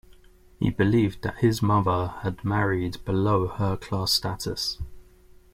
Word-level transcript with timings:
He 0.59 0.71
believed 0.71 1.21
that 1.21 1.37
his 1.41 1.61
mother 1.61 2.15
had 2.23 2.43
married 2.43 3.05
below 3.05 3.45
her 3.45 3.77
class 3.77 4.11
status. 4.11 4.79